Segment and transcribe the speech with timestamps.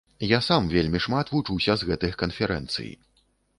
[0.27, 2.93] Я сам вельмі шмат вучуся з гэтых канферэнцый.